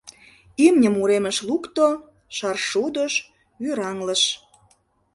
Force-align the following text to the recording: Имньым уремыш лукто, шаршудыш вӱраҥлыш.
Имньым 0.65 0.95
уремыш 1.01 1.37
лукто, 1.47 1.87
шаршудыш 2.37 3.13
вӱраҥлыш. 3.61 4.23